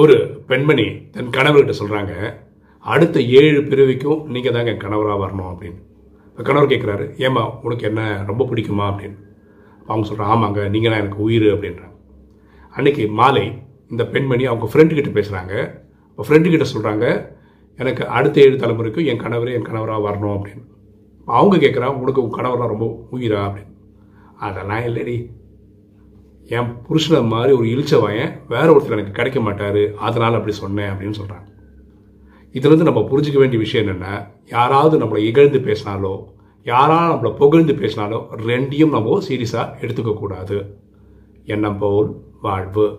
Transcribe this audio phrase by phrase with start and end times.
[0.00, 2.12] ஒரு பெண்மணி தன் கணவர்கிட்ட சொல்கிறாங்க
[2.86, 5.80] அடுத்த ஏழு பிறவிக்கும் நீங்கள் தாங்க என் கணவராக வரணும் அப்படின்னு.
[6.30, 8.84] இப்போ கணவர் கேட்குறாரு ஏம்மா உனக்கு என்ன ரொம்ப பிடிக்குமா?
[8.90, 9.18] அப்படின்னு.
[9.86, 11.96] அவங்க சொல்கிறாங்க ஆமாங்க நீங்கள் தான் எனக்கு உயிர் அப்படின்றாங்க.
[12.76, 13.44] அன்றைக்கி மாலை
[13.88, 15.54] இந்த பெண்மணி அவங்க ஃப்ரெண்டுக்கிட்ட பேசுகிறாங்க
[16.10, 17.06] இப்போ ஃப்ரெண்டுக்கிட்ட சொல்கிறாங்க
[17.78, 20.64] எனக்கு அடுத்த ஏழு தலைமுறைக்கும் என் கணவர் என் கணவராக வரணும் அப்படின்னு.
[21.24, 23.42] அவங்க கேட்குறாங்க உனக்கு உன் கணவராக ரொம்ப உயிரா?
[23.48, 23.74] அப்படின்னு.
[24.38, 25.16] அதெல்லாம் இல்லைடி.
[26.48, 31.48] என் புருஷனை மாதிரி ஒரு இழிச்சவன் வேற ஒருத்தர் எனக்கு கிடைக்க மாட்டார் அதனால் அப்படி சொன்னேன் அப்படின்னு சொல்கிறாங்க
[32.52, 36.24] இதுலேருந்து நம்ம புரிஞ்சிக்க வேண்டிய விஷயம் என்னென்னா யாராவது நம்மளை இகழ்ந்து பேசினாலோ
[36.64, 40.66] யாராவது நம்மளை புகழ்ந்து பேசினாலோ ரெண்டையும் நம்ம சீரியஸாக எடுத்துக்கக்கூடாது
[41.44, 42.98] என்ன எண்ணம் போல் வாழ்வு.